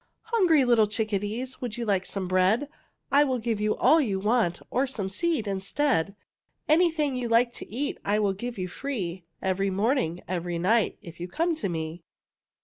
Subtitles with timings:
[0.33, 2.67] Hungry little chickadees, Would you like some bread?
[3.11, 6.15] I will give you all you want, Or some seed, instead,
[6.67, 11.19] Anything you like to eat I will give you free, Every morning, every night, If
[11.19, 12.01] you come to me.